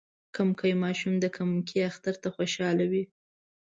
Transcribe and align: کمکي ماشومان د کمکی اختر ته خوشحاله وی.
کمکي 0.35 0.71
ماشومان 0.83 1.15
د 1.21 1.25
کمکی 1.37 1.79
اختر 1.89 2.15
ته 2.21 2.27
خوشحاله 2.35 2.85
وی. 2.91 3.03